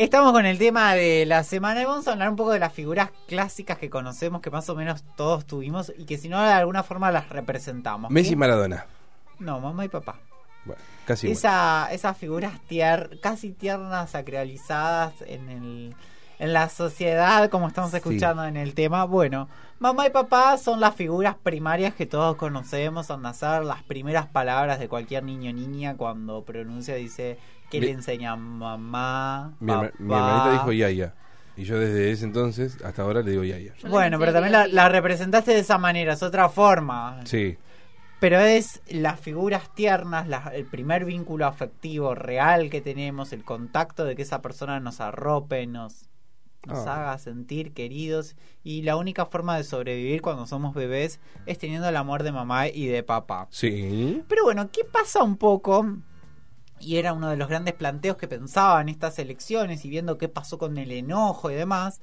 Estamos 0.00 0.32
con 0.32 0.46
el 0.46 0.56
tema 0.56 0.94
de 0.94 1.26
la 1.26 1.44
semana 1.44 1.82
y 1.82 1.84
vamos 1.84 2.08
a 2.08 2.12
hablar 2.12 2.30
un 2.30 2.36
poco 2.36 2.52
de 2.52 2.58
las 2.58 2.72
figuras 2.72 3.10
clásicas 3.28 3.76
que 3.76 3.90
conocemos, 3.90 4.40
que 4.40 4.48
más 4.48 4.66
o 4.70 4.74
menos 4.74 5.04
todos 5.14 5.44
tuvimos 5.44 5.92
y 5.94 6.06
que 6.06 6.16
si 6.16 6.30
no 6.30 6.42
de 6.42 6.50
alguna 6.50 6.82
forma 6.82 7.12
las 7.12 7.28
representamos. 7.28 8.10
Messi 8.10 8.32
y. 8.32 8.36
Maradona. 8.36 8.86
No, 9.38 9.60
mamá 9.60 9.84
y 9.84 9.88
papá. 9.88 10.18
Bueno, 10.64 10.80
casi. 11.04 11.30
Esa, 11.30 11.92
esas 11.92 12.16
figuras 12.16 12.58
tier, 12.66 13.20
casi 13.22 13.50
tiernas, 13.50 14.12
sacralizadas 14.12 15.12
en 15.26 15.50
el 15.50 15.94
en 16.40 16.52
la 16.52 16.68
sociedad, 16.68 17.48
como 17.50 17.68
estamos 17.68 17.92
Sí. 17.92 17.98
escuchando 17.98 18.44
en 18.44 18.56
el 18.56 18.74
tema. 18.74 19.04
Bueno, 19.04 19.48
mamá 19.78 20.06
y 20.06 20.10
papá 20.10 20.58
son 20.58 20.80
las 20.80 20.94
figuras 20.96 21.36
primarias 21.40 21.94
que 21.94 22.06
todos 22.06 22.34
conocemos 22.36 23.10
al 23.12 23.22
nacer, 23.22 23.62
las 23.64 23.82
primeras 23.84 24.26
palabras 24.26 24.80
de 24.80 24.88
cualquier 24.88 25.22
niño 25.22 25.50
o 25.50 25.52
niña 25.52 25.96
cuando 25.96 26.42
pronuncia, 26.44 26.96
dice, 26.96 27.38
¿qué 27.70 27.78
Mi- 27.80 27.86
le 27.86 27.92
enseña 27.92 28.34
mamá? 28.36 29.52
Mi, 29.60 29.70
hermanita 29.72 30.52
dijo 30.52 30.72
Yaya. 30.72 31.14
Y 31.56 31.64
yo 31.64 31.78
desde 31.78 32.10
ese 32.10 32.24
entonces 32.24 32.82
hasta 32.84 33.02
ahora 33.02 33.20
le 33.22 33.32
digo 33.32 33.44
Yaya. 33.44 33.74
Bueno, 33.88 34.18
pero 34.18 34.32
también 34.32 34.74
la 34.74 34.88
representaste 34.88 35.52
de 35.52 35.60
esa 35.60 35.78
manera, 35.78 36.14
es 36.14 36.22
otra 36.22 36.48
forma. 36.48 37.20
Sí. 37.24 37.58
Pero 38.18 38.38
es 38.38 38.82
las 38.88 39.18
figuras 39.18 39.74
tiernas, 39.74 40.28
la- 40.28 40.52
el 40.54 40.66
primer 40.66 41.04
vínculo 41.06 41.46
afectivo 41.46 42.14
real 42.14 42.68
que 42.70 42.80
tenemos, 42.82 43.32
el 43.32 43.44
contacto 43.44 44.04
de 44.04 44.14
que 44.14 44.22
esa 44.22 44.42
persona 44.42 44.78
nos 44.78 45.00
arrope, 45.00 45.66
nos, 45.66 46.09
nos 46.66 46.86
Ah. 46.86 46.96
haga 47.02 47.18
sentir 47.18 47.72
queridos. 47.72 48.36
Y 48.62 48.82
la 48.82 48.96
única 48.96 49.26
forma 49.26 49.56
de 49.56 49.64
sobrevivir 49.64 50.20
cuando 50.22 50.46
somos 50.46 50.74
bebés 50.74 51.20
es 51.46 51.58
teniendo 51.58 51.88
el 51.88 51.96
amor 51.96 52.22
de 52.22 52.32
mamá 52.32 52.68
y 52.68 52.86
de 52.86 53.02
papá. 53.02 53.48
Sí. 53.50 54.22
Pero 54.28 54.44
bueno, 54.44 54.70
¿qué 54.70 54.84
pasa 54.84 55.22
un 55.22 55.36
poco? 55.36 55.86
Y 56.78 56.96
era 56.96 57.12
uno 57.12 57.28
de 57.28 57.36
los 57.36 57.48
grandes 57.48 57.74
planteos 57.74 58.16
que 58.16 58.26
pensaba 58.28 58.80
en 58.80 58.88
estas 58.88 59.18
elecciones 59.18 59.84
y 59.84 59.90
viendo 59.90 60.16
qué 60.18 60.28
pasó 60.28 60.56
con 60.58 60.78
el 60.78 60.92
enojo 60.92 61.50
y 61.50 61.54
demás. 61.54 62.00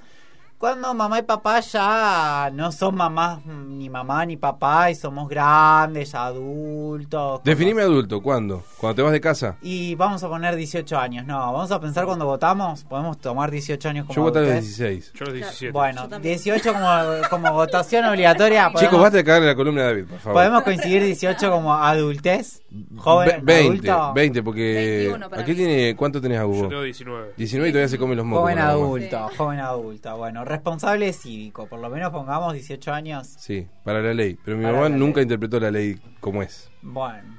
Cuando 0.57 0.91
mamá 0.95 1.19
y 1.19 1.21
papá 1.21 1.59
ya 1.59 2.49
no 2.51 2.71
son 2.71 2.95
mamás, 2.95 3.45
ni 3.45 3.91
mamá 3.91 4.25
ni 4.25 4.37
papá, 4.37 4.89
y 4.89 4.95
somos 4.95 5.29
grandes, 5.29 6.11
ya 6.13 6.25
adultos. 6.25 7.41
Definime 7.43 7.83
como- 7.83 7.93
adulto, 7.93 8.21
¿cuándo? 8.23 8.63
¿Cuando 8.79 8.95
te 8.95 9.01
vas 9.03 9.11
de 9.11 9.21
casa? 9.21 9.57
Y 9.61 9.93
vamos 9.93 10.23
a 10.23 10.27
poner 10.29 10.55
18 10.55 10.97
años. 10.97 11.27
No, 11.27 11.37
vamos 11.53 11.71
a 11.71 11.79
pensar 11.79 12.05
cuando 12.07 12.25
votamos. 12.25 12.83
Podemos 12.85 13.19
tomar 13.19 13.51
18 13.51 13.87
años 13.89 14.05
como 14.07 14.15
Yo 14.15 14.21
voté 14.23 14.39
a 14.39 14.41
los 14.41 14.49
adultez? 14.51 14.77
16. 14.77 15.13
Yo 15.13 15.25
los 15.25 15.33
17. 15.35 15.71
Bueno, 15.71 16.01
Yo 16.03 16.09
también. 16.09 16.33
18 16.37 16.73
como, 16.73 16.87
como 17.29 17.53
votación 17.53 18.05
obligatoria. 18.05 18.65
Chicos, 18.69 18.81
podemos- 18.81 19.01
basta 19.03 19.17
de 19.17 19.23
cagarle 19.23 19.47
la 19.49 19.55
columna 19.55 19.81
a 19.83 19.85
David, 19.85 20.05
por 20.05 20.19
favor. 20.19 20.33
¿Podemos 20.39 20.63
coincidir 20.63 21.03
18 21.03 21.51
como 21.51 21.75
adultez? 21.75 22.63
Joven, 22.97 23.45
Ve- 23.45 23.53
20, 23.69 23.91
adulto. 23.91 24.13
20, 24.13 24.43
porque 24.43 24.73
21 25.05 25.29
para 25.29 25.41
aquí 25.43 25.51
mí. 25.51 25.57
tiene, 25.57 25.95
¿cuánto 25.95 26.19
tenés 26.19 26.39
a 26.39 26.41
Yo 26.41 26.49
Hugo? 26.49 26.67
tengo 26.67 26.81
19. 26.81 27.33
19 27.37 27.69
y 27.69 27.71
todavía 27.71 27.89
se 27.89 27.97
come 27.99 28.15
los 28.15 28.25
mocos. 28.25 28.41
Joven 28.41 28.59
adulto, 28.59 29.29
joven 29.37 29.59
adulto. 29.59 30.17
Bueno, 30.17 30.43
responsable 30.47 31.11
cívico, 31.13 31.67
por 31.67 31.79
lo 31.79 31.89
menos 31.89 32.11
pongamos 32.11 32.53
18 32.53 32.93
años. 32.93 33.27
Sí, 33.37 33.67
para 33.83 34.01
la 34.01 34.13
ley. 34.13 34.37
Pero 34.43 34.57
mi 34.57 34.63
Para 34.63 34.75
mamá 34.75 34.89
nunca 34.89 35.17
ley. 35.17 35.23
interpretó 35.23 35.59
la 35.59 35.71
ley 35.71 35.99
como 36.19 36.41
es. 36.43 36.69
Bueno, 36.81 37.35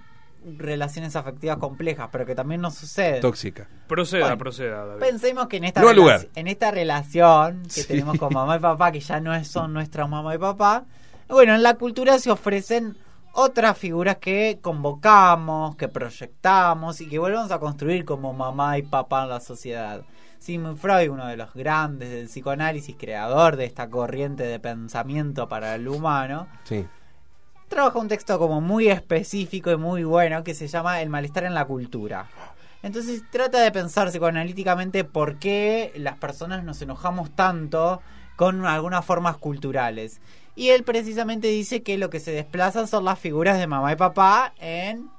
relaciones 0.56 1.16
afectivas 1.16 1.58
complejas, 1.58 2.08
pero 2.12 2.24
que 2.24 2.34
también 2.34 2.60
nos 2.60 2.74
sucede. 2.74 3.20
Tóxica. 3.20 3.68
Proceda, 3.86 4.22
Bueno, 4.22 4.38
proceda, 4.38 4.84
David. 4.86 5.00
Pensemos 5.00 5.48
que 5.48 5.56
en 5.58 5.64
esta, 5.64 5.80
No 5.80 5.92
lugar. 5.92 6.28
en 6.34 6.46
esta 6.46 6.70
relación 6.70 7.62
que 7.64 7.70
Sí. 7.82 7.88
tenemos 7.88 8.18
con 8.18 8.32
mamá 8.32 8.56
y 8.56 8.60
papá, 8.60 8.92
que 8.92 9.00
ya 9.00 9.20
no 9.20 9.44
son 9.44 9.72
nuestras 9.72 10.08
mamá 10.08 10.34
y 10.34 10.38
papá, 10.38 10.84
bueno, 11.28 11.54
en 11.54 11.62
la 11.62 11.74
cultura 11.74 12.18
se 12.18 12.30
ofrecen 12.30 12.96
otras 13.40 13.78
figuras 13.78 14.16
que 14.16 14.58
convocamos, 14.60 15.76
que 15.76 15.86
proyectamos 15.86 17.00
y 17.00 17.08
que 17.08 17.20
volvemos 17.20 17.52
a 17.52 17.60
construir 17.60 18.04
como 18.04 18.32
mamá 18.32 18.78
y 18.78 18.82
papá 18.82 19.22
en 19.22 19.28
la 19.28 19.38
sociedad. 19.40 20.02
Sigmund 20.40 20.76
Freud, 20.76 21.10
uno 21.10 21.26
de 21.26 21.36
los 21.36 21.54
grandes 21.54 22.10
del 22.10 22.26
psicoanálisis, 22.26 22.96
creador 22.98 23.54
de 23.56 23.64
esta 23.64 23.88
corriente 23.88 24.42
de 24.42 24.58
pensamiento 24.58 25.48
para 25.48 25.76
el 25.76 25.86
humano, 25.86 26.48
Sí. 26.64 26.84
trabaja 27.68 27.98
un 28.00 28.08
texto 28.08 28.38
como 28.40 28.60
muy 28.60 28.88
específico 28.88 29.70
y 29.70 29.76
muy 29.76 30.02
bueno 30.02 30.42
que 30.42 30.54
se 30.54 30.66
llama 30.66 31.00
El 31.00 31.08
malestar 31.08 31.44
en 31.44 31.54
la 31.54 31.64
cultura. 31.64 32.26
Entonces 32.82 33.22
trata 33.30 33.60
de 33.60 33.70
pensar 33.70 34.08
psicoanalíticamente 34.08 35.04
por 35.04 35.36
qué 35.38 35.92
las 35.96 36.16
personas 36.18 36.64
nos 36.64 36.82
enojamos 36.82 37.30
tanto 37.30 38.00
con 38.38 38.64
algunas 38.66 39.04
formas 39.04 39.36
culturales. 39.36 40.20
Y 40.54 40.68
él 40.68 40.84
precisamente 40.84 41.48
dice 41.48 41.82
que 41.82 41.98
lo 41.98 42.08
que 42.08 42.20
se 42.20 42.30
desplazan 42.30 42.86
son 42.86 43.04
las 43.04 43.18
figuras 43.18 43.58
de 43.58 43.66
mamá 43.66 43.92
y 43.92 43.96
papá 43.96 44.54
en 44.60 45.10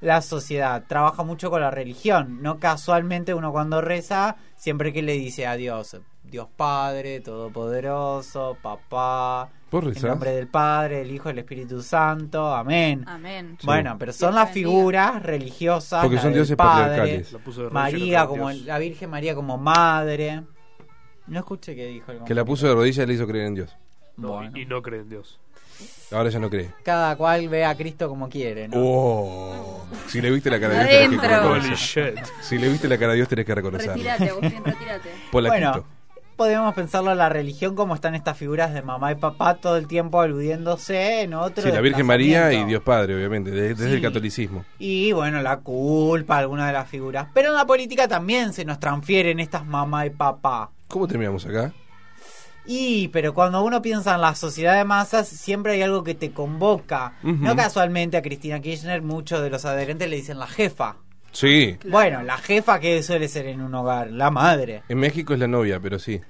la 0.00 0.22
sociedad. 0.22 0.84
Trabaja 0.86 1.24
mucho 1.24 1.50
con 1.50 1.60
la 1.60 1.72
religión. 1.72 2.40
No 2.40 2.60
casualmente 2.60 3.34
uno 3.34 3.50
cuando 3.50 3.80
reza, 3.80 4.36
siempre 4.56 4.92
que 4.92 5.02
le 5.02 5.14
dice 5.14 5.44
a 5.48 5.56
Dios, 5.56 5.96
Dios 6.22 6.46
Padre, 6.56 7.18
Todopoderoso, 7.18 8.56
Papá, 8.62 9.50
¿Vos 9.72 9.96
en 9.96 10.08
nombre 10.08 10.30
del 10.30 10.46
Padre, 10.46 10.98
del 10.98 11.10
Hijo 11.10 11.30
y 11.30 11.32
del 11.32 11.40
Espíritu 11.40 11.82
Santo. 11.82 12.54
Amén. 12.54 13.04
Amén. 13.08 13.56
Sí. 13.58 13.66
Bueno, 13.66 13.96
pero 13.98 14.12
son 14.12 14.30
Dios 14.30 14.44
las 14.44 14.52
figuras 14.52 15.20
religiosas. 15.20 16.02
Porque 16.02 16.14
la 16.14 16.22
son 16.22 16.30
del 16.30 16.38
dioses 16.38 16.56
Padre, 16.56 17.24
patriarcales. 17.24 17.72
María 17.72 18.26
como 18.28 18.50
Dios. 18.50 18.66
la 18.66 18.78
Virgen 18.78 19.10
María 19.10 19.34
como 19.34 19.58
madre. 19.58 20.44
No 21.28 21.38
escuché 21.40 21.74
qué 21.76 21.86
dijo 21.86 22.12
el 22.12 22.24
Que 22.24 22.34
la 22.34 22.44
puso 22.44 22.66
de 22.68 22.74
rodillas 22.74 23.04
y 23.04 23.06
le 23.08 23.14
hizo 23.14 23.26
creer 23.26 23.46
en 23.46 23.54
Dios. 23.54 23.76
No, 24.16 24.28
Bueno, 24.28 24.50
y, 24.56 24.62
y 24.62 24.66
no 24.66 24.82
cree 24.82 25.00
en 25.00 25.08
Dios. 25.10 25.38
Ahora 26.10 26.28
ya 26.30 26.38
no 26.40 26.50
cree. 26.50 26.70
cada 26.82 27.14
cual 27.16 27.48
ve 27.48 27.64
a 27.64 27.76
Cristo 27.76 28.08
como 28.08 28.28
quiere, 28.28 28.66
¿no? 28.66 28.76
Oh. 28.78 29.86
Si 30.08 30.20
le 30.20 30.30
viste 30.30 30.50
la 30.50 30.58
cara 30.58 30.80
a 30.80 30.84
Dios, 30.84 30.98
tenés 31.00 31.20
que 31.20 31.28
reconocer. 31.28 31.74
shit. 32.14 32.24
Si 32.40 32.58
le 32.58 32.68
viste 32.68 32.88
la 32.88 32.98
cara 32.98 33.12
a 33.12 33.14
Dios, 33.14 33.28
tenés 33.28 33.44
que 33.44 33.54
reconocerlo. 33.54 33.94
Retírate, 33.94 34.28
Agustín, 34.30 34.64
retírate. 34.64 35.10
Bueno, 35.32 35.84
podemos 36.36 36.74
pensarlo 36.74 37.12
en 37.12 37.18
la 37.18 37.28
religión 37.28 37.74
como 37.76 37.94
están 37.94 38.14
estas 38.14 38.36
figuras 38.38 38.72
de 38.72 38.80
mamá 38.82 39.12
y 39.12 39.16
papá 39.16 39.54
todo 39.56 39.76
el 39.76 39.86
tiempo 39.86 40.20
aludiéndose 40.20 41.22
en 41.22 41.34
otro 41.34 41.62
Sí, 41.62 41.70
la 41.70 41.80
Virgen 41.80 42.06
María 42.06 42.52
y. 42.52 42.64
Dios 42.64 42.82
Padre, 42.82 43.14
obviamente, 43.14 43.50
de- 43.50 43.74
desde 43.74 43.88
Sí. 43.88 43.94
el 43.96 44.02
catolicismo. 44.02 44.64
Y 44.78 45.12
bueno, 45.12 45.42
la 45.42 45.58
culpa, 45.58 46.38
alguna 46.38 46.66
de 46.66 46.72
las 46.72 46.88
figuras. 46.88 47.28
Pero 47.34 47.48
en 47.50 47.54
la 47.54 47.66
política 47.66 48.08
también 48.08 48.52
se 48.52 48.64
nos 48.64 48.80
transfieren 48.80 49.38
estas 49.40 49.64
mamá 49.66 50.06
y 50.06 50.10
papá. 50.10 50.70
¿Cómo 50.88 51.06
terminamos 51.06 51.44
acá? 51.46 51.72
Y, 52.66 53.08
pero 53.08 53.32
cuando 53.32 53.62
uno 53.62 53.80
piensa 53.80 54.14
en 54.14 54.20
la 54.20 54.34
sociedad 54.34 54.76
de 54.76 54.84
masas, 54.84 55.26
siempre 55.28 55.72
hay 55.72 55.82
algo 55.82 56.04
que 56.04 56.14
te 56.14 56.32
convoca. 56.32 57.14
No 57.22 57.56
casualmente 57.56 58.16
a 58.16 58.22
Cristina 58.22 58.60
Kirchner, 58.60 59.00
muchos 59.00 59.40
de 59.42 59.48
los 59.50 59.64
adherentes 59.64 60.08
le 60.08 60.16
dicen 60.16 60.38
la 60.38 60.46
jefa. 60.46 60.96
Sí. 61.32 61.78
Bueno, 61.88 62.22
la 62.22 62.36
jefa 62.36 62.78
que 62.80 63.02
suele 63.02 63.28
ser 63.28 63.46
en 63.46 63.62
un 63.62 63.74
hogar, 63.74 64.10
la 64.10 64.30
madre. 64.30 64.82
En 64.88 64.98
México 64.98 65.32
es 65.32 65.40
la 65.40 65.46
novia, 65.48 65.80
pero 65.80 65.98
sí. 65.98 66.20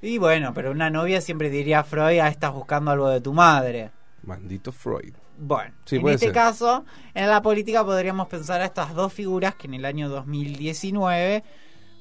Y 0.00 0.18
bueno, 0.18 0.52
pero 0.54 0.70
una 0.70 0.90
novia 0.90 1.20
siempre 1.20 1.50
diría 1.50 1.80
a 1.80 1.84
Freud, 1.84 2.20
ah, 2.20 2.28
estás 2.28 2.52
buscando 2.52 2.92
algo 2.92 3.08
de 3.08 3.20
tu 3.20 3.32
madre. 3.32 3.90
Maldito 4.22 4.70
Freud. 4.70 5.14
Bueno, 5.36 5.72
Sí, 5.84 5.96
en 5.96 6.08
este 6.08 6.26
ser. 6.26 6.34
caso, 6.34 6.84
en 7.14 7.28
la 7.28 7.42
política 7.42 7.84
podríamos 7.84 8.28
pensar 8.28 8.60
a 8.60 8.64
estas 8.66 8.94
dos 8.94 9.12
figuras 9.12 9.54
que 9.56 9.66
en 9.68 9.74
el 9.74 9.84
año 9.84 10.08
2019 10.08 11.42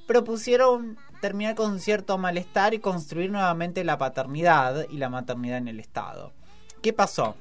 propusieron 0.08 0.98
terminar 1.22 1.56
con 1.56 1.80
cierto 1.80 2.18
malestar 2.18 2.74
y 2.74 2.80
construir 2.80 3.32
nuevamente 3.32 3.84
la 3.84 3.98
paternidad 3.98 4.86
y 4.90 4.98
la 4.98 5.10
maternidad 5.10 5.58
en 5.58 5.68
el 5.68 5.80
Estado. 5.80 6.34
¿Qué 6.82 6.94
pasó? 6.94 7.36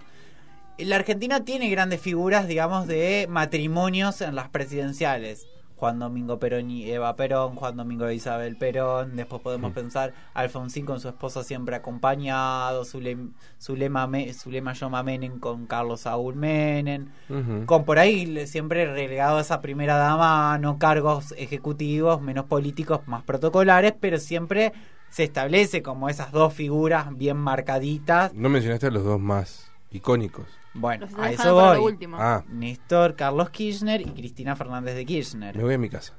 La 0.79 0.97
Argentina 0.97 1.45
tiene 1.45 1.71
grandes 1.71 2.01
figuras, 2.01 2.49
digamos, 2.49 2.87
de 2.87 3.27
matrimonios 3.31 4.21
en 4.21 4.35
las 4.35 4.49
presidenciales. 4.49 5.47
Juan 5.77 5.99
Domingo 5.99 6.39
Perón 6.39 6.71
y 6.71 6.91
Eva 6.91 7.15
Perón, 7.17 7.55
Juan 7.55 7.77
Domingo 7.77 8.07
e 8.09 8.15
Isabel 8.15 8.57
Perón, 8.57 9.15
después 9.17 9.43
podemos 9.43 9.73
Mm. 9.73 9.75
pensar 9.75 10.13
Alfonsín 10.35 10.87
con 10.87 11.01
su 11.01 11.09
esposa 11.09 11.45
siempre 11.45 11.77
acompañado, 11.77 12.85
Zulem, 12.85 13.33
Zulema, 13.61 14.09
Zulema 14.33 14.73
Yoma 14.73 15.03
Menem 15.03 15.39
con 15.39 15.67
Carlos 15.67 16.01
Saúl 16.01 16.35
Menem, 16.35 17.09
Ujú. 17.29 17.67
con 17.67 17.85
por 17.85 17.99
ahí 17.99 18.47
siempre 18.47 18.87
relegado 18.87 19.37
a 19.39 19.41
esa 19.43 19.61
primera 19.61 19.97
dama, 19.97 20.57
no 20.59 20.79
cargos 20.79 21.33
ejecutivos, 21.37 22.23
menos 22.23 22.47
políticos, 22.47 23.01
más 23.07 23.23
protocolares, 23.23 23.93
pero 24.01 24.19
siempre 24.19 24.73
se 25.11 25.25
establece 25.25 25.83
como 25.83 26.09
esas 26.09 26.33
dos 26.33 26.53
figuras 26.55 27.17
bien 27.17 27.37
marcaditas. 27.37 28.33
No 28.35 28.49
mencionaste 28.49 28.87
a 28.87 28.91
los 28.91 29.05
dos 29.05 29.21
más 29.21 29.71
icónicos. 29.91 30.47
Bueno, 30.79 31.07
Los 31.11 31.19
a 31.19 31.31
eso 31.31 31.55
voy. 31.55 31.99
Ah, 32.15 32.45
Néstor 32.49 33.15
Carlos 33.17 33.51
Kirchner 33.51 34.01
y 34.01 34.07
Cristina 34.07 34.55
Fernández 34.57 34.95
de 34.95 35.05
Kirchner. 35.07 35.57
me 35.57 35.63
voy 35.63 35.75
a 35.75 35.79
mi 35.79 35.89
casa. 35.89 36.13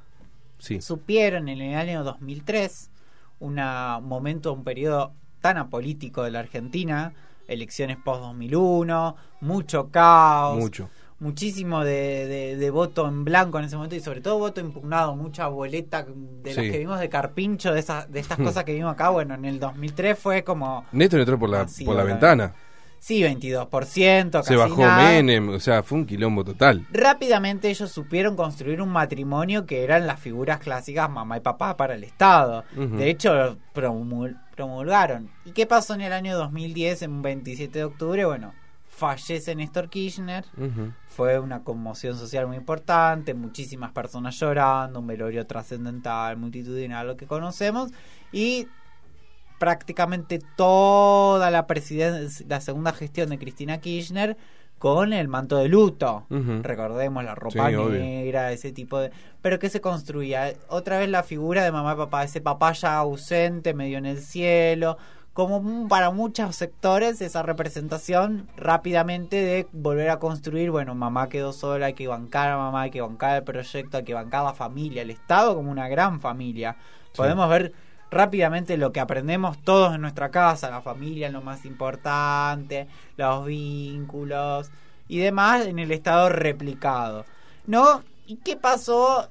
Sí. 0.58 0.80
supieron 0.80 1.48
en 1.48 1.60
el 1.60 1.74
año 1.76 2.02
2003, 2.02 2.90
una, 3.38 3.98
un 3.98 4.08
momento, 4.08 4.52
un 4.52 4.64
periodo 4.64 5.12
tan 5.40 5.56
apolítico 5.56 6.24
de 6.24 6.32
la 6.32 6.40
Argentina, 6.40 7.12
elecciones 7.46 7.96
post-2001, 8.04 9.14
mucho 9.40 9.88
caos, 9.90 10.58
Mucho. 10.58 10.90
muchísimo 11.20 11.84
de, 11.84 12.26
de- 12.26 12.56
de 12.56 12.70
voto 12.70 13.06
en 13.06 13.24
blanco 13.24 13.60
en 13.60 13.66
ese 13.66 13.76
momento 13.76 13.94
y 13.94 14.00
sobre 14.00 14.20
todo 14.20 14.38
voto 14.38 14.60
impugnado, 14.60 15.14
mucha 15.14 15.46
boleta 15.46 16.04
de 16.42 16.54
las 16.54 16.64
Sí. 16.64 16.70
que 16.72 16.78
vimos 16.78 16.98
de 16.98 17.08
Carpincho, 17.08 17.72
de, 17.72 17.78
esas, 17.78 18.10
de 18.10 18.18
estas 18.18 18.38
cosas 18.38 18.64
que 18.64 18.72
vimos 18.74 18.92
acá, 18.92 19.10
bueno, 19.10 19.34
en 19.34 19.44
el 19.44 19.60
2003 19.60 20.18
fue 20.18 20.42
como... 20.42 20.84
Néstor 20.90 21.20
entró 21.20 21.38
por 21.38 21.50
la, 21.50 21.58
Masivo, 21.62 21.90
por 21.90 21.96
la 21.98 22.02
la 22.02 22.10
ventana. 22.10 22.54
Sí, 23.00 23.22
22%, 23.22 24.30
casi 24.30 24.48
Se 24.48 24.56
bajó 24.56 24.82
nada. 24.82 25.02
Menem, 25.08 25.48
o 25.50 25.60
sea, 25.60 25.82
fue 25.82 25.98
un 25.98 26.06
quilombo 26.06 26.44
total. 26.44 26.86
Rápidamente 26.90 27.68
ellos 27.70 27.90
supieron 27.90 28.36
construir 28.36 28.82
un 28.82 28.88
matrimonio 28.90 29.66
que 29.66 29.84
eran 29.84 30.06
las 30.06 30.20
figuras 30.20 30.58
clásicas 30.58 31.08
mamá 31.10 31.36
y 31.36 31.40
papá 31.40 31.76
para 31.76 31.94
el 31.94 32.04
Estado. 32.04 32.64
De 32.74 33.08
hecho, 33.10 33.34
lo 33.34 33.56
promul- 33.74 34.38
promulgaron. 34.56 35.30
¿Y 35.44 35.52
qué 35.52 35.66
pasó 35.66 35.94
en 35.94 36.00
el 36.02 36.12
año 36.12 36.36
2010, 36.36 37.02
en 37.02 37.12
un 37.12 37.22
27 37.22 37.78
de 37.78 37.84
octubre? 37.84 38.24
Bueno, 38.24 38.52
fallece 38.88 39.54
Néstor 39.54 39.88
Kirchner. 39.88 40.44
Fue 41.06 41.38
una 41.38 41.62
conmoción 41.64 42.16
social 42.16 42.46
muy 42.46 42.56
importante, 42.56 43.34
muchísimas 43.34 43.92
personas 43.92 44.38
llorando, 44.38 45.00
un 45.00 45.06
velorio 45.06 45.46
trascendental, 45.46 46.36
multitudinal, 46.36 47.06
lo 47.06 47.16
que 47.16 47.26
conocemos. 47.26 47.90
Y 48.32 48.66
prácticamente 49.58 50.40
toda 50.56 51.50
la 51.50 51.66
presidencia, 51.66 52.46
la 52.48 52.60
segunda 52.60 52.92
gestión 52.92 53.30
de 53.30 53.38
Cristina 53.38 53.78
Kirchner 53.78 54.36
con 54.78 55.12
el 55.12 55.26
manto 55.26 55.56
de 55.56 55.68
luto. 55.68 56.26
Recordemos 56.30 57.24
la 57.24 57.34
ropa 57.34 57.68
Sí, 57.68 57.74
obvio. 57.74 57.98
negra, 57.98 58.52
ese 58.52 58.70
tipo 58.72 59.00
de... 59.00 59.10
Pero 59.42 59.58
que 59.58 59.70
se 59.70 59.80
construía 59.80 60.54
otra 60.68 60.98
vez 60.98 61.08
la 61.08 61.24
figura 61.24 61.64
de 61.64 61.72
mamá 61.72 61.94
y 61.94 61.96
papá, 61.96 62.22
ese 62.22 62.40
papá 62.40 62.72
ya 62.72 62.96
ausente, 62.96 63.74
medio 63.74 63.98
en 63.98 64.06
el 64.06 64.20
cielo, 64.20 64.96
como 65.32 65.86
para 65.88 66.10
muchos 66.12 66.54
sectores 66.54 67.20
esa 67.20 67.42
representación 67.42 68.48
rápidamente 68.56 69.36
de 69.36 69.66
volver 69.72 70.10
a 70.10 70.18
construir, 70.20 70.70
bueno, 70.70 70.94
mamá 70.94 71.28
quedó 71.28 71.52
sola, 71.52 71.86
hay 71.86 71.94
que 71.94 72.06
bancar 72.06 72.50
a 72.50 72.56
mamá, 72.56 72.82
hay 72.82 72.90
que 72.90 73.00
bancar 73.00 73.36
el 73.36 73.42
proyecto, 73.44 73.96
hay 73.96 74.04
que 74.04 74.14
bancar 74.14 74.42
a 74.42 74.44
la 74.44 74.54
familia, 74.54 75.02
el 75.02 75.10
Estado 75.10 75.54
como 75.56 75.72
una 75.72 75.88
gran 75.88 76.20
familia. 76.20 76.76
Sí. 77.06 77.10
Podemos 77.16 77.48
ver 77.48 77.72
rápidamente 78.10 78.76
lo 78.76 78.92
que 78.92 79.00
aprendemos 79.00 79.58
todos 79.62 79.94
en 79.94 80.00
nuestra 80.00 80.30
casa, 80.30 80.70
la 80.70 80.82
familia 80.82 81.26
es 81.26 81.32
lo 81.32 81.42
más 81.42 81.64
importante, 81.64 82.88
los 83.16 83.46
vínculos 83.46 84.70
y 85.08 85.18
demás 85.18 85.66
en 85.66 85.78
el 85.78 85.92
estado 85.92 86.28
replicado. 86.28 87.24
¿No? 87.66 88.02
¿Y 88.26 88.36
qué 88.36 88.56
pasó 88.56 89.28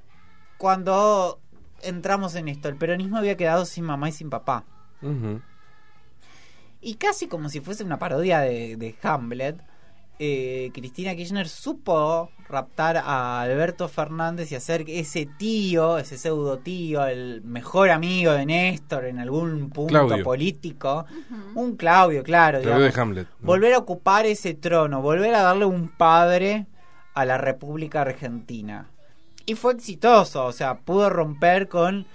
cuando 0.57 1.39
entramos 1.81 2.35
en 2.35 2.47
esto? 2.47 2.69
El 2.69 2.77
peronismo 2.77 3.17
había 3.17 3.37
quedado 3.37 3.65
sin 3.65 3.85
mamá 3.85 4.09
y 4.09 4.11
sin 4.11 4.29
papá. 4.29 4.63
Y 6.81 6.95
casi 6.95 7.27
como 7.27 7.49
si 7.49 7.59
fuese 7.61 7.83
una 7.83 7.99
parodia 7.99 8.39
de, 8.39 8.75
de 8.75 8.95
Hamlet, 9.01 9.61
eh, 10.19 10.71
Cristina 10.73 11.15
Kirchner 11.15 11.47
supo 11.47 12.31
raptar 12.49 12.97
a 12.97 13.41
Alberto 13.41 13.87
Fernández 13.87 14.51
y 14.51 14.55
hacer 14.55 14.85
que 14.85 14.99
ese 14.99 15.27
tío, 15.37 15.97
ese 15.97 16.17
pseudo 16.17 16.59
tío, 16.59 17.05
el 17.05 17.41
mejor 17.43 17.89
amigo 17.89 18.31
de 18.31 18.45
Néstor 18.45 19.05
en 19.05 19.19
algún 19.19 19.69
punto 19.69 19.89
Claudio. 19.89 20.23
político, 20.23 21.05
un 21.55 21.75
Claudio, 21.75 22.23
claro, 22.23 22.61
Claudio 22.61 22.85
de 22.91 23.01
Hamlet. 23.01 23.27
¿no? 23.39 23.45
volver 23.45 23.73
a 23.73 23.79
ocupar 23.79 24.25
ese 24.25 24.53
trono, 24.53 25.01
volver 25.01 25.35
a 25.35 25.41
darle 25.41 25.65
un 25.65 25.89
padre 25.89 26.67
a 27.13 27.25
la 27.25 27.37
República 27.37 28.01
Argentina. 28.01 28.89
Y 29.45 29.55
fue 29.55 29.73
exitoso, 29.73 30.45
o 30.45 30.51
sea, 30.51 30.79
pudo 30.79 31.09
romper 31.09 31.67
con 31.67 32.05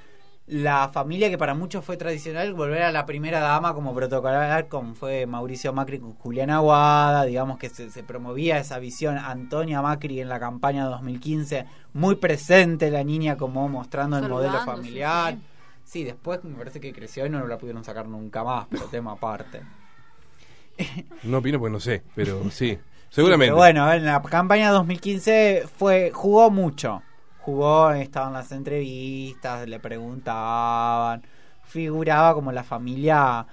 la 0.47 0.89
familia 0.89 1.31
que 1.31 1.39
para 1.39 1.55
muchos 1.55 1.85
fue 1.85 1.97
tradicional, 1.97 2.53
volver 2.55 2.83
a 2.83 2.93
la 2.93 3.06
primera 3.06 3.41
dama 3.41 3.75
como 3.75 3.94
protocolar, 3.94 4.69
como 4.69 4.94
fue 4.94 5.27
Mauricio 5.27 5.73
Macri 5.73 5.99
con 5.99 6.15
Juliana 6.15 6.56
Aguada, 6.56 7.25
digamos 7.25 7.59
que 7.59 7.69
se, 7.69 7.91
se 7.91 8.03
promovía 8.03 8.59
esa 8.59 8.79
visión, 8.79 9.19
Antonia 9.19 9.81
Macri 9.83 10.21
en 10.21 10.29
la 10.29 10.41
campaña 10.41 10.85
2015, 10.87 11.67
muy 11.94 12.17
presente 12.17 12.91
la 12.91 13.05
niña 13.05 13.37
como 13.37 13.69
mostrando 13.69 14.19
el 14.19 14.29
modelo 14.29 14.61
familiar. 14.65 15.35
sí. 15.35 15.41
Sí, 15.85 16.05
después 16.05 16.43
me 16.45 16.56
parece 16.56 16.81
que 16.81 16.93
creció 16.93 17.27
y 17.27 17.29
no 17.29 17.47
la 17.47 17.59
pudieron 17.59 17.85
sacar 17.85 18.09
nunca 18.09 18.43
más, 18.43 18.67
pero 18.71 18.85
tema 18.85 19.12
aparte. 19.12 19.61
No 21.23 21.38
opino 21.38 21.59
porque 21.59 21.73
no 21.73 21.81
sé, 21.81 22.03
pero 22.15 22.50
sí. 22.50 22.79
Seguramente. 23.11 23.50
Pero 23.50 23.56
bueno, 23.56 23.93
en 23.93 24.06
la 24.06 24.23
campaña 24.23 24.71
2015 24.71 25.69
fue 25.77 26.11
jugó 26.15 26.50
mucho. 26.50 27.03
Jugó, 27.43 27.91
estaba 27.91 28.29
en 28.29 28.33
las 28.35 28.53
entrevistas, 28.53 29.69
le 29.69 29.81
preguntaban, 29.81 31.23
figuraba 31.65 32.35
como 32.35 32.53
la 32.53 32.62
familia 32.62 33.47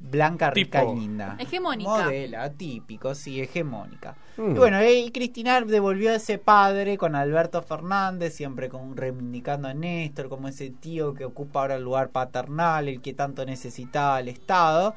blanca, 0.00 0.50
rica 0.50 0.80
Tipo. 0.80 0.94
y 0.94 1.00
linda. 1.00 1.36
Hegemónica. 1.38 1.90
Modela, 1.90 2.50
típico, 2.50 3.14
sí, 3.14 3.40
hegemónica. 3.40 4.16
Mm. 4.36 4.50
Y 4.50 4.58
bueno, 4.58 4.78
y 4.84 5.10
Cristina 5.10 5.60
devolvió 5.60 6.10
a 6.10 6.14
ese 6.14 6.38
padre 6.38 6.96
con 6.96 7.14
Alberto 7.14 7.62
Fernández, 7.62 8.34
siempre 8.34 8.68
con, 8.68 8.96
reivindicando 8.96 9.68
a 9.68 9.74
Néstor 9.74 10.28
como 10.28 10.48
ese 10.48 10.70
tío 10.70 11.14
que 11.14 11.24
ocupa 11.24 11.60
ahora 11.60 11.76
el 11.76 11.82
lugar 11.84 12.10
paternal, 12.10 12.88
el 12.88 13.00
que 13.00 13.12
tanto 13.12 13.44
necesitaba 13.44 14.20
el 14.20 14.28
Estado. 14.28 14.94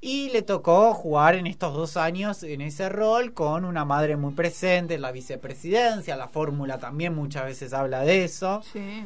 Y 0.00 0.30
le 0.30 0.42
tocó 0.42 0.94
jugar 0.94 1.34
en 1.34 1.46
estos 1.46 1.74
dos 1.74 1.96
años 1.96 2.44
en 2.44 2.60
ese 2.60 2.88
rol 2.88 3.32
con 3.32 3.64
una 3.64 3.84
madre 3.84 4.16
muy 4.16 4.32
presente 4.32 4.94
en 4.94 5.02
la 5.02 5.10
vicepresidencia. 5.10 6.16
La 6.16 6.28
fórmula 6.28 6.78
también 6.78 7.14
muchas 7.14 7.44
veces 7.44 7.72
habla 7.72 8.02
de 8.02 8.24
eso. 8.24 8.62
Sí. 8.72 9.04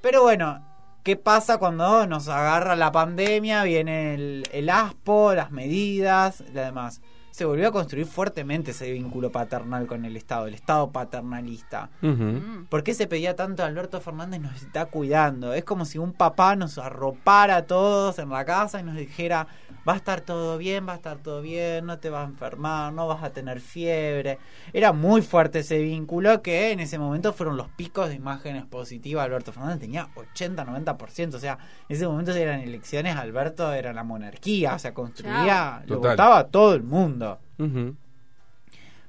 Pero 0.00 0.22
bueno, 0.22 0.64
¿qué 1.04 1.16
pasa 1.16 1.58
cuando 1.58 2.08
nos 2.08 2.26
agarra 2.26 2.74
la 2.74 2.90
pandemia? 2.90 3.62
Viene 3.62 4.14
el, 4.14 4.48
el 4.52 4.68
ASPO, 4.68 5.34
las 5.34 5.52
medidas, 5.52 6.40
y 6.40 6.50
demás. 6.50 7.00
Se 7.30 7.46
volvió 7.46 7.68
a 7.68 7.72
construir 7.72 8.04
fuertemente 8.04 8.72
ese 8.72 8.92
vínculo 8.92 9.32
paternal 9.32 9.86
con 9.86 10.04
el 10.04 10.16
Estado, 10.18 10.48
el 10.48 10.54
Estado 10.54 10.90
paternalista. 10.90 11.88
Mm. 12.02 12.64
¿Por 12.68 12.82
qué 12.82 12.92
se 12.92 13.06
pedía 13.06 13.36
tanto 13.36 13.62
a 13.62 13.66
Alberto 13.66 14.02
Fernández 14.02 14.40
nos 14.40 14.60
está 14.60 14.84
cuidando? 14.86 15.54
Es 15.54 15.64
como 15.64 15.86
si 15.86 15.96
un 15.96 16.12
papá 16.12 16.56
nos 16.56 16.76
arropara 16.76 17.56
a 17.56 17.66
todos 17.66 18.18
en 18.18 18.28
la 18.28 18.44
casa 18.44 18.80
y 18.80 18.82
nos 18.82 18.96
dijera, 18.96 19.46
va 19.88 19.94
a 19.94 19.96
estar 19.96 20.20
todo 20.20 20.58
bien, 20.58 20.86
va 20.86 20.92
a 20.92 20.96
estar 20.96 21.18
todo 21.18 21.42
bien, 21.42 21.86
no 21.86 21.98
te 21.98 22.10
vas 22.10 22.26
a 22.26 22.30
enfermar, 22.30 22.92
no 22.92 23.06
vas 23.08 23.22
a 23.22 23.30
tener 23.30 23.60
fiebre. 23.60 24.38
Era 24.72 24.92
muy 24.92 25.22
fuerte 25.22 25.60
ese 25.60 25.78
vínculo 25.78 26.42
que 26.42 26.72
en 26.72 26.80
ese 26.80 26.98
momento 26.98 27.32
fueron 27.32 27.56
los 27.56 27.68
picos 27.68 28.08
de 28.08 28.14
imágenes 28.14 28.64
positivas. 28.64 29.24
Alberto 29.24 29.52
Fernández 29.52 29.80
tenía 29.80 30.08
80, 30.14 30.64
90%. 30.64 31.34
O 31.34 31.38
sea, 31.38 31.58
en 31.88 31.96
ese 31.96 32.06
momento 32.06 32.32
si 32.32 32.40
eran 32.40 32.60
elecciones, 32.60 33.16
Alberto 33.16 33.72
era 33.72 33.92
la 33.92 34.04
monarquía, 34.04 34.74
o 34.74 34.78
sea, 34.78 34.94
construía, 34.94 35.82
lo 35.86 36.00
votaba 36.00 36.38
a 36.38 36.46
todo 36.48 36.74
el 36.74 36.82
mundo. 36.82 37.38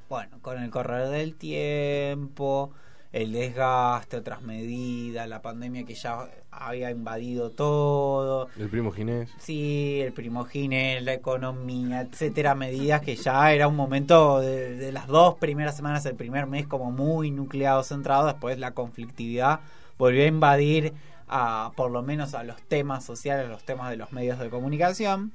Bueno, 0.09 0.37
con 0.41 0.61
el 0.61 0.69
correr 0.69 1.09
del 1.09 1.35
tiempo, 1.35 2.71
el 3.13 3.31
desgaste, 3.31 4.17
otras 4.17 4.41
medidas, 4.41 5.29
la 5.29 5.41
pandemia 5.41 5.85
que 5.85 5.93
ya 5.93 6.27
había 6.51 6.89
invadido 6.89 7.51
todo, 7.51 8.49
El 8.59 8.69
primo 8.69 8.91
Ginés. 8.91 9.29
sí, 9.37 10.01
el 10.01 10.13
primogine, 10.13 10.99
la 11.01 11.13
economía, 11.13 12.01
etcétera, 12.01 12.55
medidas 12.55 13.01
que 13.01 13.15
ya 13.15 13.53
era 13.53 13.67
un 13.67 13.75
momento 13.75 14.39
de, 14.39 14.75
de 14.75 14.91
las 14.91 15.07
dos 15.07 15.35
primeras 15.35 15.75
semanas, 15.77 16.05
el 16.07 16.15
primer 16.15 16.47
mes 16.47 16.65
como 16.67 16.91
muy 16.91 17.29
nucleado, 17.31 17.83
centrado, 17.83 18.25
después 18.25 18.57
la 18.57 18.71
conflictividad 18.71 19.59
volvió 19.97 20.23
a 20.23 20.27
invadir 20.27 20.93
a, 21.27 21.71
por 21.75 21.91
lo 21.91 22.01
menos 22.01 22.33
a 22.33 22.43
los 22.43 22.61
temas 22.63 23.05
sociales, 23.05 23.47
los 23.47 23.63
temas 23.63 23.91
de 23.91 23.97
los 23.97 24.11
medios 24.11 24.39
de 24.39 24.49
comunicación. 24.49 25.31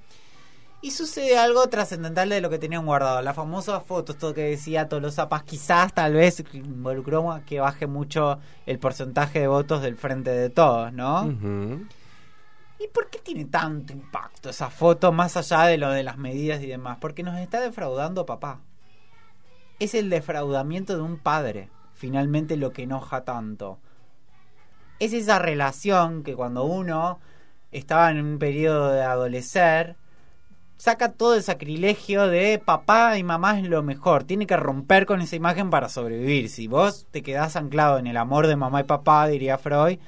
Y 0.81 0.93
sucede 0.93 1.37
algo 1.37 1.67
trascendental 1.69 2.29
de 2.29 2.41
lo 2.41 2.51
que 2.51 2.59
tenían 2.59 2.87
guardado. 2.87 3.21
La 3.21 3.35
famosa 3.35 3.81
foto, 3.81 4.13
esto 4.13 4.33
que 4.33 4.43
decía 4.43 4.89
Tolosa 4.89 5.29
Paz, 5.29 5.43
quizás 5.43 5.93
tal 5.93 6.15
vez 6.15 6.45
involucró 6.53 7.33
a 7.33 7.41
que 7.41 7.59
baje 7.59 7.89
mucho 7.89 8.39
el 8.65 8.79
porcentaje 8.79 9.41
de 9.41 9.49
votos 9.49 9.83
del 9.83 9.97
frente 9.97 10.31
de 10.31 10.51
todos, 10.51 10.93
¿no? 10.93 11.27
¿Y 12.79 12.87
por 12.89 13.11
qué 13.11 13.19
tiene 13.19 13.47
tanto 13.47 13.93
impacto 13.93 14.51
esa 14.51 14.71
foto 14.71 15.11
más 15.11 15.37
allá 15.37 15.65
de 15.65 15.79
lo 15.79 15.91
de 15.91 16.05
las 16.05 16.17
medidas 16.17 16.63
y 16.63 16.69
demás? 16.69 16.99
Porque 17.01 17.25
nos 17.25 17.37
está 17.39 17.61
defraudando 17.61 18.25
papá. 18.25 18.61
Es 19.81 19.95
el 19.95 20.11
defraudamiento 20.11 20.95
de 20.95 21.03
un 21.03 21.19
padre, 21.19 21.71
finalmente 21.95 22.57
lo 22.57 22.73
que 22.73 22.85
enoja 22.85 23.25
tanto. 23.25 23.81
Es 25.01 25.13
esa 25.13 25.41
relación 25.41 26.23
que 26.23 26.37
cuando 26.37 26.63
uno 26.65 27.19
estaba 27.73 28.13
en 28.13 28.25
un 28.25 28.39
periodo 28.39 28.93
de 28.93 29.03
adolecer, 29.03 29.97
saca 30.79 31.13
todo 31.13 31.35
el 31.35 31.43
sacrilegio 31.43 32.29
de 32.29 32.59
papá 32.65 33.19
y 33.19 33.25
mamá 33.25 33.59
es 33.59 33.69
lo 33.69 33.83
mejor. 33.83 34.25
Tiene 34.25 34.47
que 34.47 34.57
romper 34.57 35.07
con 35.07 35.21
esa 35.21 35.37
imagen 35.37 35.71
para 35.71 35.89
sobrevivir. 35.89 36.49
Si 36.49 36.69
vos 36.69 37.07
te 37.11 37.23
quedás 37.23 37.57
anclado 37.57 37.99
en 37.99 38.07
el 38.07 38.17
amor 38.17 38.47
de 38.47 38.57
mamá 38.57 38.81
y 38.81 38.85
papá, 38.85 39.27
diría 39.27 39.59
Freud, 39.59 39.99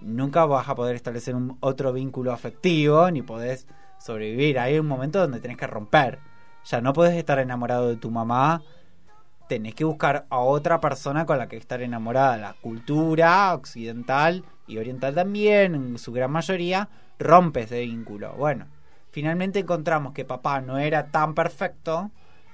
nunca 0.00 0.46
vas 0.46 0.68
a 0.68 0.76
poder 0.76 0.94
establecer 0.94 1.34
un 1.34 1.58
otro 1.60 1.92
vínculo 1.92 2.32
afectivo 2.32 3.10
ni 3.10 3.22
podés 3.22 3.66
sobrevivir. 3.98 4.60
Hay 4.60 4.78
un 4.78 4.86
momento 4.86 5.18
donde 5.18 5.40
tenés 5.40 5.56
que 5.56 5.66
romper. 5.66 6.20
Ya 6.64 6.80
no 6.80 6.92
podés 6.92 7.16
estar 7.16 7.40
enamorado 7.40 7.88
de 7.88 7.96
tu 7.96 8.10
mamá. 8.10 8.62
Tenés 9.48 9.74
que 9.74 9.84
buscar 9.84 10.26
a 10.30 10.38
otra 10.38 10.80
persona 10.80 11.26
con 11.26 11.38
la 11.38 11.48
que 11.48 11.56
estar 11.56 11.82
enamorada. 11.82 12.36
La 12.36 12.54
cultura 12.60 13.52
occidental 13.52 14.44
y 14.68 14.78
oriental 14.78 15.12
también, 15.12 15.74
en 15.74 15.98
su 15.98 16.12
gran 16.12 16.30
mayoría, 16.30 16.88
rompe 17.18 17.62
ese 17.62 17.80
vínculo. 17.80 18.32
Bueno, 18.34 18.68
finalmente 19.10 19.60
encontramos 19.60 20.12
que 20.12 20.24
papá 20.24 20.60
no 20.60 20.78
era 20.78 21.10
tan 21.10 21.34
perfecto 21.34 22.10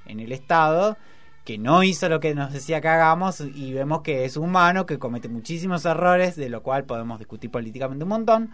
en 0.07 0.21
el 0.21 0.33
Estado, 0.33 0.97
que 1.45 1.59
no 1.59 1.83
hizo 1.83 2.09
lo 2.09 2.21
que 2.21 2.35
nos 2.35 2.53
decía 2.53 2.81
que 2.81 2.89
hagamos 2.89 3.41
y 3.41 3.73
vemos 3.73 4.03
que 4.03 4.25
es 4.25 4.37
humano, 4.37 4.87
que 4.87 4.99
comete 4.99 5.29
muchísimos 5.29 5.85
errores, 5.85 6.37
de 6.37 6.49
lo 6.49 6.63
cual 6.63 6.85
podemos 6.85 7.19
discutir 7.19 7.51
políticamente 7.51 8.05
un 8.05 8.11
montón, 8.11 8.51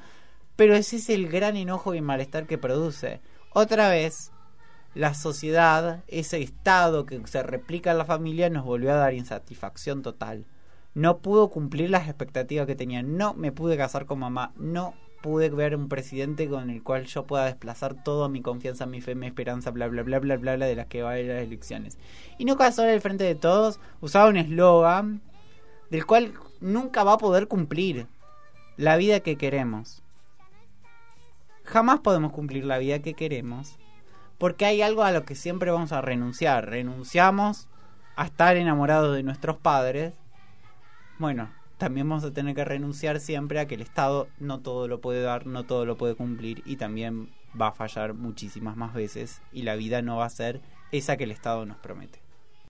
pero 0.56 0.74
ese 0.74 0.96
es 0.96 1.08
el 1.08 1.28
gran 1.28 1.56
enojo 1.56 1.94
y 1.94 2.00
malestar 2.00 2.46
que 2.46 2.58
produce. 2.58 3.20
Otra 3.54 3.88
vez, 3.88 4.30
la 4.94 5.14
sociedad, 5.14 6.04
ese 6.06 6.42
estado 6.42 7.06
que 7.06 7.26
se 7.26 7.42
replica 7.42 7.92
en 7.92 7.98
la 7.98 8.04
familia, 8.04 8.50
nos 8.50 8.64
volvió 8.64 8.92
a 8.92 8.96
dar 8.96 9.14
insatisfacción 9.14 10.02
total. 10.02 10.44
No 10.94 11.18
pudo 11.18 11.48
cumplir 11.48 11.88
las 11.88 12.08
expectativas 12.08 12.66
que 12.66 12.76
tenía. 12.76 13.02
No 13.02 13.32
me 13.32 13.52
pude 13.52 13.78
casar 13.78 14.04
con 14.04 14.18
mamá. 14.18 14.52
No 14.56 14.94
pude 15.22 15.48
ver 15.48 15.74
un 15.74 15.88
presidente 15.88 16.48
con 16.48 16.68
el 16.68 16.82
cual 16.82 17.06
yo 17.06 17.24
pueda 17.26 17.46
desplazar 17.46 18.02
toda 18.02 18.28
mi 18.28 18.42
confianza, 18.42 18.84
mi 18.84 19.00
fe, 19.00 19.14
mi 19.14 19.26
esperanza, 19.26 19.70
bla, 19.70 19.88
bla, 19.88 20.02
bla, 20.02 20.18
bla, 20.18 20.36
bla, 20.36 20.56
bla, 20.56 20.66
de 20.66 20.76
las 20.76 20.86
que 20.86 21.02
va 21.02 21.12
a 21.12 21.20
ir 21.20 21.28
las 21.28 21.42
elecciones. 21.42 21.96
Y 22.38 22.44
no 22.44 22.56
casó 22.56 22.82
al 22.82 23.00
frente 23.00 23.24
de 23.24 23.34
todos, 23.34 23.80
usaba 24.00 24.28
un 24.28 24.36
eslogan 24.36 25.22
del 25.90 26.04
cual 26.04 26.34
nunca 26.60 27.04
va 27.04 27.14
a 27.14 27.18
poder 27.18 27.48
cumplir 27.48 28.06
la 28.76 28.96
vida 28.96 29.20
que 29.20 29.36
queremos. 29.36 30.02
Jamás 31.64 32.00
podemos 32.00 32.32
cumplir 32.32 32.64
la 32.64 32.78
vida 32.78 32.98
que 32.98 33.14
queremos 33.14 33.78
porque 34.42 34.66
hay 34.66 34.82
algo 34.82 35.04
a 35.04 35.12
lo 35.12 35.24
que 35.24 35.36
siempre 35.36 35.70
vamos 35.70 35.92
a 35.92 36.00
renunciar. 36.00 36.68
Renunciamos 36.68 37.68
a 38.16 38.24
estar 38.24 38.56
enamorados 38.56 39.14
de 39.14 39.22
nuestros 39.22 39.56
padres. 39.56 40.14
Bueno, 41.20 41.48
también 41.82 42.08
vamos 42.08 42.22
a 42.22 42.32
tener 42.32 42.54
que 42.54 42.64
renunciar 42.64 43.18
siempre 43.18 43.58
a 43.58 43.66
que 43.66 43.74
el 43.74 43.80
Estado 43.80 44.28
no 44.38 44.60
todo 44.60 44.86
lo 44.86 45.00
puede 45.00 45.20
dar, 45.20 45.48
no 45.48 45.64
todo 45.64 45.84
lo 45.84 45.96
puede 45.96 46.14
cumplir 46.14 46.62
y 46.64 46.76
también 46.76 47.30
va 47.60 47.66
a 47.66 47.72
fallar 47.72 48.14
muchísimas 48.14 48.76
más 48.76 48.94
veces 48.94 49.42
y 49.52 49.62
la 49.62 49.74
vida 49.74 50.00
no 50.00 50.18
va 50.18 50.26
a 50.26 50.30
ser 50.30 50.60
esa 50.92 51.16
que 51.16 51.24
el 51.24 51.32
Estado 51.32 51.66
nos 51.66 51.78
promete. 51.78 52.20